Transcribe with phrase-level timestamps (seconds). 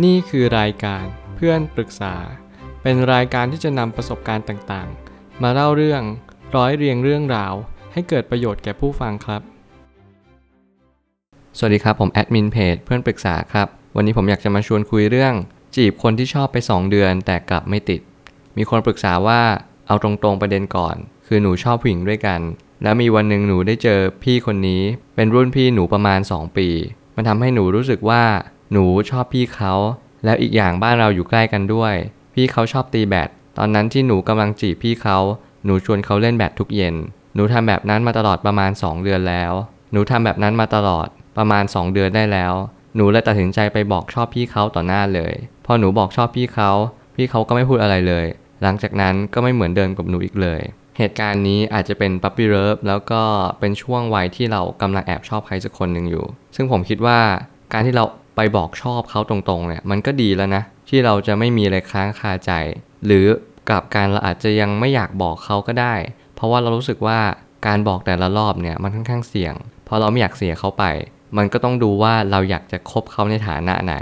[0.00, 1.04] นี่คือรายการ
[1.36, 2.14] เพื่อนปรึกษา
[2.82, 6.02] เป็นรายการที่จะนำประสบการณ์ต่างๆ มาเล่าเรื่อง
[6.56, 7.54] ร้อยเรียงเรื่องราว
[7.92, 9.42] ให้เกิดประโยชน์แก่ผู้ฟังครับ
[11.58, 15.34] สวัสดีครับผมแอดมินเพจเพื่อนปรึกษาครับ วันนี้ผมอยากจะมาชวนคุยเรื่อง
[15.76, 18.00] จีบคนที่ชอบไป 2 เดือนแต่กลับไม่ติด
[18.56, 19.40] มีคนปรึกษาว่า
[19.86, 20.96] เอาตรงๆประเด็นก่อน
[21.26, 22.40] คือหนูชอบผู้หญิงด้วยกัน
[22.82, 24.82] แล้วมีวันหนึ่งหนูได้เจอพี่คนนี้
[25.14, 26.68] เป็นรุ่นพี่หนูประมาณ 2 ปี
[27.16, 28.22] มันทำให้หนูรู้สึกว่า
[28.72, 29.72] หนูชอบพี่เขา
[30.24, 31.94] แล้วอีกอย่างบ้านเราอยู่ใกล้กันด้วย
[32.34, 35.18] พี่เขาชอบตีแบด ตอนนั้นที่หนูกำลังจีบพี่เขา
[35.64, 36.94] หนูชวนเขาเล่นแบดทุกเย็น
[37.34, 39.52] หนูทำแบบนั้นมาตลอดประมาณ 2 เดือนแล้ว
[39.92, 41.08] หนูทำแบบนั้นมาตลอด
[41.38, 42.52] ประมาณ 2 เดือนได้แล้ว
[42.96, 45.34] หนูเลยตัดสินใจไปบอกชอบพี่เขาต่อหน้าเลย
[45.66, 46.70] พอหนูบอกชอบพี่เขา
[47.16, 48.26] พี่เขาก็ไม่พูดอะไรเลย
[48.62, 50.60] หลังจากนั้นก็ไม่เหมือนเดิมกับหนูอีกเลย
[50.98, 53.22] เหตุการณ์นี้อาจจะเป็นปั๊ปปี้เลิฟแล้วก็
[53.60, 56.24] เป็นช่วงวัยที่เรากำลังแอบชอบใครสักคนหนึ่งอยู่
[56.56, 57.18] ซึ่งผมคิดว่า
[57.72, 58.04] การที่เรา
[58.36, 62.52] ไปบอกชอบเขาตรงๆเนี่ยมันก็ดีแล้วนะ ที่เราจะไม่มีอะไรค้างคาใจ
[63.06, 63.26] หรือ
[63.68, 65.94] กลับการเราอาจจะยังไม่อยากบอกเขาก็ได้
[66.34, 67.18] เพราะว่าเรารู้สึกว่า
[67.66, 70.84] การบอกแต่ละรอบเนี่ยมันค่อนข้างเสี่ยง เพราะเราไม่อยากเสียเขาไป
[71.36, 73.94] มันก็ต้องดูว่าเราอยากจะคบเขาในฐานะไหน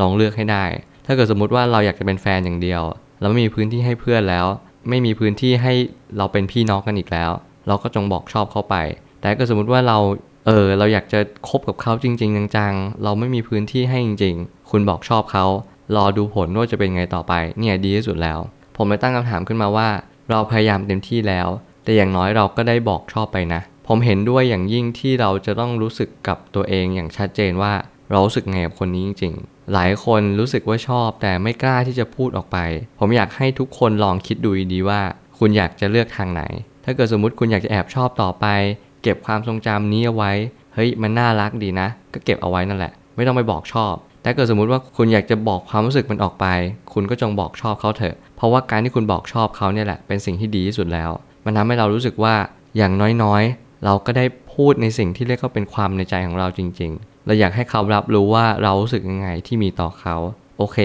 [0.00, 0.64] ลองเลือกให้ได้
[1.06, 2.82] ถ้าเกิดสมมุติว่าเราอยากจะเป็นแฟนอย่างเดียว
[3.20, 4.46] เราไม่มีพื้นที่ให้เพื่อนแล้ว
[4.88, 5.72] ไม่มีพื้นที่ให้
[6.16, 7.30] เราเป็นพี่น้องกันอีกแล้ว
[7.68, 8.76] เราก็จงบอกชอบเขาไป
[9.20, 9.98] แต่ก็สมมติว่าเรา
[10.46, 15.44] เออ เราอยากจะคบกับเขาจริง ๆ จังๆ เราไม่มีพื้นที่ให้จริง ๆ คุณบอกชอบเขา
[15.96, 18.38] รอดูผลว่าจะเป็นไงต่อไป เนี่ยดีที่สุดแล้ว
[18.76, 19.88] ผมเลยตั้งคำถามขึ้นมาว่า
[20.30, 21.48] เราพยายามเต็มที่แล้ว
[21.84, 27.72] แต่อย่างน้อยเราก็ได้บอกชอบไปนะ ผมเห็นด้วยอย่างยิ่งที่เราจะต้องรู้สึกกับตัวเองอย่างชัดเจนว่า
[28.10, 32.58] เรารู้สึกไงกับคนนี้จริง ๆ หลายคนรู้สึกว่าชอบ แต่ไม่กล้าที่จะพูดออกไป
[32.98, 35.00] ผมอยากให้ทุกคนลองคิดดูดีว่า
[35.38, 36.42] คุณอยากจะเลือกทางไหน
[36.84, 38.46] ถ้าเกิดสมมติคุณอยากจะแอบชอบต่อไป
[39.04, 40.32] เก็บความทรงจำนี้เอาไว้
[40.74, 46.46] เฮ้ยมันน่ารักดีนะ ก็เก็บเอาไว้นั่นแหละ ไม่ต้องไปบอกชอบ แต่เกิดสมมุติว่าคุณอยากจะบอกความรู้สึกมันออกไป
[46.92, 51.10] คุณก็จงบอกชอบเขาเถอะ เพราะว่าการที่คุณบอกชอบเขาเนี่ยแหละเป็นสิ่งที่ดีที่สุดแล้ว
[51.44, 52.34] มันทำให้เรารู้สึกว่า
[52.76, 52.92] อย่าง
[53.22, 54.24] น้อยๆ เราก็ได้
[54.54, 60.16] พูดในสิ่งที่เรียกว่าเป็นความในใจของเราจริง ๆ เราอยากให้เขารับรู้ว่าเรารู้สึกยังไงที่มีต่อเขา
[60.58, 60.78] โอเค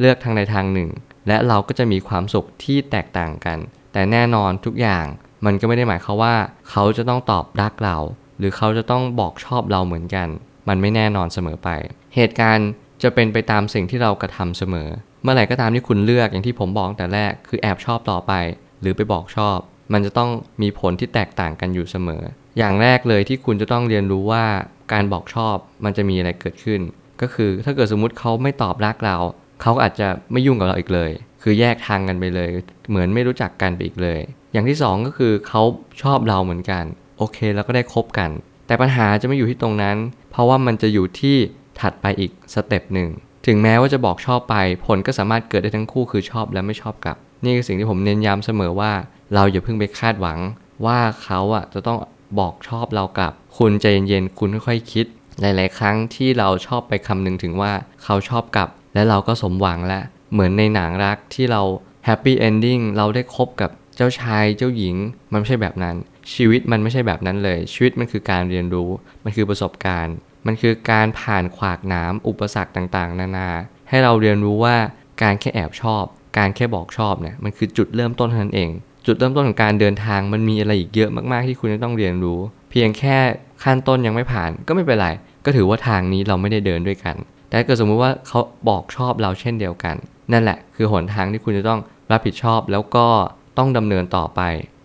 [0.00, 0.90] เลือกทางใดทางหนึ่ง
[1.28, 3.58] และเราก็จะมีความสุขที่แตกต่างกัน
[3.92, 5.04] แต่แน่นอนทุกอย่าง
[5.44, 6.34] มันก็ไม่ได้หมายความว่า
[6.70, 7.96] เขาจะต้องตอบรักเรา
[8.38, 10.28] หรือเขาจะต้องบอกชอบเราเหมือนกัน
[10.68, 11.68] มันไม่แน่นอนเสมอไป
[12.16, 12.68] เหตุการณ์
[13.02, 14.88] จะเป็นไปตามสิ่งที่เรากระทำเสมอ
[15.22, 18.32] เมื่อไหร่ก็ตามที่คุณเลือกอย่างที่ผมบอกแต่แรก คือแอบชอบต่อไป
[18.80, 19.58] หรือไปบอกชอบ
[19.92, 20.30] มันจะต้อง
[20.62, 22.22] มีผลที่แตกต่างกันอยู่เสมอ
[22.58, 24.44] อย่างแรกเลยที่คุณจะต้องเรียนรู้ว่า
[24.92, 26.80] การบอกชอบมันจะมีอะไรเกิดขึ้น
[27.20, 29.16] ก็คือถ้าเกิดสมมุติเขาไม่ตอบรักเรา
[29.62, 31.10] เขาอาจจะไม่ยุ่งกับเราอีกเลย
[31.42, 32.48] คือแยกทางกันไปเลย
[32.90, 34.20] เหมือนไม่รู้จักกันไปอีกเลย
[34.54, 35.62] อย่างที่สองก็คือเขา
[36.02, 36.84] ชอบเราเหมือนกัน
[37.18, 38.30] โอเคแล้วก็ได้คบกัน
[38.66, 39.96] แต่ปัญหาจะไม่อยู่ที่ตรงนั้น
[40.30, 41.36] เพราะว่ามันจะอยู่ที่
[41.80, 43.08] ถัดไปอีกสเต็ปหนึ่ง
[43.46, 44.56] ถึงแม้ว่าจะบอกชอบไป
[44.86, 48.92] ผลก็สามารถเกิดได้ทั้งคู่คือชอบและไม่ชอบกลับ นี่คือสิ่งที่ผมเน้นย้ำเสมอว่า
[49.34, 50.38] เราอย่าเพิ่งไปคาดหวัง
[50.86, 51.98] ว่าเขาอะจะต้อง
[52.38, 55.06] บอกชอบเรากลับ คุณใจเย็นๆคุณค่อยๆคิด
[55.40, 57.72] หลาย ๆ ครั้งที่เราชอบไปคำนึงถึงว่า
[58.02, 61.62] เขาชอบกลับ และเราก็สมหวังแล้วเหมือนในหนังรักที่เรา
[62.04, 64.96] happy ending เราได้คบกับ เจ้าชายเจ้าหญิง
[65.32, 65.96] มันไม่ใช่แบบนั้น
[66.34, 68.90] ชีวิตมันไม่ใช่แบบนั้นเลย ชีวิตมันคือการเรียนรู้
[69.24, 70.16] มันคือประสบการณ์
[70.46, 73.48] มันคือการผ่านขวากหนามอุปสรรคต่างๆ นานา
[73.88, 74.76] ให้เราเรียนรู้ว่า
[75.22, 76.04] การแค่แอบชอบ
[76.38, 78.70] การแค่บอกชอบเนี่ยมันคือจุดเริ่มต้นเท่านั้นเอง
[79.06, 82.38] จุดเริ่มต้นของการเดินทางมันมีอะไรอีกเยอะมากๆที่คุณจะต้องเรียนรู้
[82.70, 83.18] เพียงแค่
[83.64, 85.08] ขั้นต้นยังไม่ผ่านก็ไม่เป็นไร
[85.44, 87.16] ก็ถือว่าทางนี้เราไม่ได้เดินด้วยกัน
[87.48, 89.96] แต่ถ้าเกิดสมมุติว่าเขาบอกชอบเราเช่นเดียวกัน
[90.32, 91.80] นั่นแหละคือหนทางที่คุณจะต้อง
[92.12, 93.06] รับผิดชอบแล้วก็
[93.58, 94.40] ต้องดำเนินต่อไป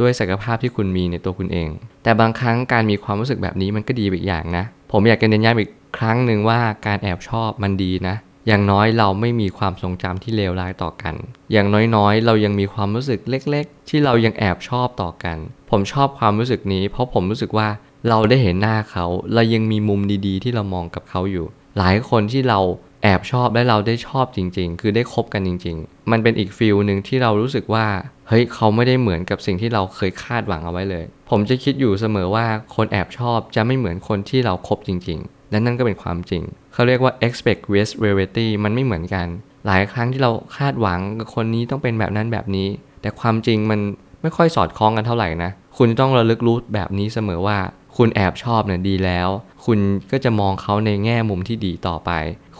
[0.00, 1.70] ด้วยศักยภาพที่คุณมีในตัวคุณเอง
[2.02, 11.14] แต่บางครั้งการมีความรู้สึกแบบนี้มันก็ดีอีกอย่างนะ ผมอยากจะเน้นย้ำอีกครั้งหนึ่งว่าการแอบชอบมันดีนะ อย่างน้อยเราไม่มีความทรงจำที่เลวร้ายต่อกัน
[11.52, 15.38] อย่างน้อยๆ เรายังมีความรู้สึกเล็ก ๆ ที่เรายังแอบชอบต่อกัน
[15.70, 17.68] ผมชอบความรู้สึกนี้ เพราะผมรู้สึกว่า
[18.08, 21.46] เราได้เห็นหน้าเขา เรายังมีมุมดีๆ ที่เรามองกับเขาอยู่
[21.78, 22.58] หลายคนที่เรา
[23.02, 27.86] แอบชอบและเราได้ชอบจริง ๆ คือได้คบกันจริง ๆ มันเป็นอีกฟิลหนึ่งที่เรารู้สึกว่า
[28.28, 36.42] เฮ้ยเขาไม่ได้เหมือนกับสิ่งที่เราเคยคาดหวังเอาไว้เลย ผมจะคิดอยู่เสมอว่าคนแอบชอบจะไม่เหมือนคนที่เราคบจริง ๆ และนั่นก็เป็นความจริง
[36.72, 39.26] เขาเรียกว่า expect vs reality มันไม่เหมือนกัน
[39.66, 42.68] หลายครั้งที่เราคาดหวังกับคนนี้ต้องเป็นแบบนั้นแบบนี้
[43.02, 43.80] แต่ความจริงมัน
[44.22, 47.58] ไม่ค่อยสอดคล้องกันเท่าไหร่นะ คุณต้องระลึกรู้แบบนี้เสมอว่า
[47.96, 49.28] คุณแอบชอบเนี่ยดีแล้ว
[49.64, 49.78] คุณ
[50.12, 52.10] ก็จะมองเขาในแง่มุมที่ดีต่อไป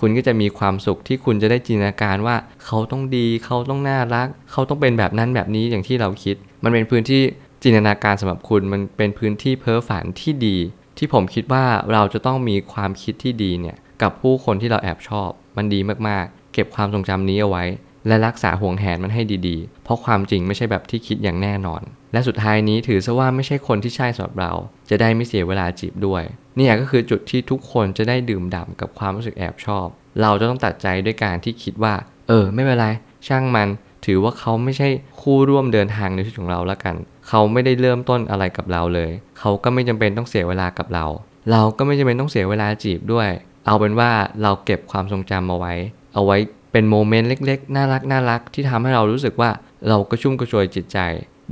[0.05, 7.23] คุณก็จะมีความสุขที่คุณจะได้จินตนาการว่า เขาต้องดี เขาต้องน่ารัก เขาต้องเป็นแบบนั้นแบบนี้อย่างที่เราคิด มันเป็นพื้นที่
[7.63, 10.57] จินตนาการสำหรับคุณมันเป็นพื้นที่เพ้อฝันที่ดี
[10.99, 17.65] ที่ผมคิดว่าเราจะต้องมีความคิดที่ดีเนี่ยกับผู้คนที่เราแอบชอบ มันดีมากๆ เก็บความทรงจำนี้เอาไว้
[18.07, 21.83] และรักษาห่วงแหนมันให้ดีๆ เพราะความจริงไม่ใช่แบบที่คิดอย่างแน่นอน
[22.13, 24.53] และสุดท้ายนี้ถือซะว่าไม่ใช่คนที่ใช่สำหรับเรา
[24.91, 26.23] จะได้ไม่เสียเวลาจีบด้วย
[26.59, 29.87] นี่ก็คือจุดที่ทุกคนจะได้ดื่มด่ำกับความรู้สึกแอบชอบ
[30.23, 31.95] เราจะต้องตัดใจด้วยการที่คิดว่า
[32.29, 32.89] เออ ไม่เป็นไร
[33.27, 33.69] ช่างมัน
[34.07, 34.89] ถือว่าเขาไม่ใช่
[35.21, 36.95] คู่ร่วมเดินทางในชีวิตของเราแล้วกัน
[37.29, 41.07] เขาไม่ได้เริ่มต้นอะไรกับเราเลย เขาก็ไม่จำเป็นต้องเสียเวลากับเรา
[41.51, 43.29] เราก็ไม่จำเป็นต้องเสียเวลาจีบด้วย
[43.67, 44.11] เอาเป็นว่า
[44.43, 45.75] เราเก็บความทรงจำมาไว้
[46.15, 46.37] เอาไว้
[46.73, 49.51] เป็นโมเมนต์เล็กๆ น่ารักน่ารักที่ทำให้เรารู้สึกว่า
[49.89, 50.99] เราก็ชุ่มกระชวยจิตใจ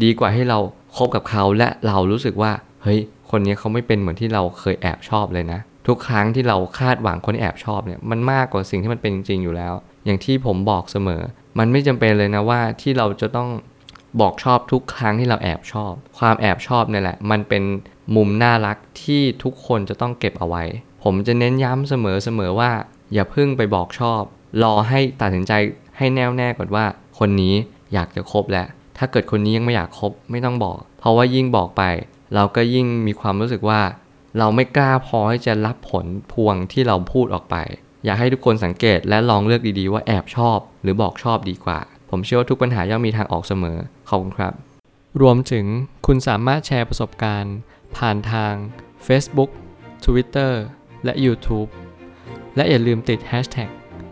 [0.03, 0.59] ดีกว่าให้เรา
[0.97, 2.53] คบกับเขาและเรารู้สึกว่า
[2.83, 3.01] เฮ้ย
[3.31, 9.75] คนนี้เขาไม่เป็นเหมือนที่เราเคยแอบชอบเลยนะ ทุกครั้งที่เราคาดหวังคนที่แอบชอบเนี่ยมันมากกว่าสิ่งที่มันเป็นจริง ๆ อยู่แล้ว
[10.05, 11.23] อย่างที่ผมบอกเสมอ
[11.59, 13.49] มันไม่จำเป็นเลยนะว่าที่เราจะต้อง
[14.21, 17.63] บอกชอบทุกครั้งที่เราแอบชอบ ความแอบชอบเนี่ยแหละ มันเป็น
[18.17, 20.65] มุมน่ารักที่ทุกคนจะต้องเก็บเอาไว้
[21.03, 21.95] ผมจะเน้นย้ำเส
[22.39, 22.71] มอๆว่า
[23.13, 24.23] อย่าเพิ่งไปบอกชอบ
[24.63, 25.53] รอให้ตัดสินใจ
[25.97, 26.85] ให้แน่วแน่ก่อนว่า
[27.19, 27.55] คนนี้
[27.93, 28.67] อยากจะคบแล้ว
[28.99, 31.83] ถ้าเกิดคนนี้ยังไม่อยากคบไม่ต้องบอก เพราะว่ายิ่งบอกไป
[32.35, 33.81] เราก็ยิ่งมีความรู้สึกว่า
[34.39, 37.57] เราไม่กล้าพอที่จะรับผลพวงที่เราพูดออกไป
[38.05, 41.79] อยากให้ทุกคนสังเกตและลองเลือกดีๆ ว่าแอบชอบ หรือบอกชอบดีกว่า
[42.11, 44.53] ผมเชื่อว่าทุกปัญหาย่อมมีทางออกเสมอขอบคุณครับ
[45.21, 45.67] รวมถึง
[46.07, 47.57] คุณสามารถแชร์ประสบการณ์
[47.97, 48.53] ผ่านทาง
[49.07, 49.51] Facebook
[50.05, 50.53] Twitter
[51.05, 51.69] และ YouTube
[52.57, 53.71] และอย่าลืมติด Hashtag